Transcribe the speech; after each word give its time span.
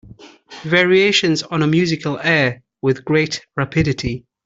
Variations 0.63 1.43
on 1.43 1.61
a 1.61 1.67
musical 1.67 2.17
air 2.17 2.63
With 2.81 3.05
great 3.05 3.45
rapidity. 3.55 4.25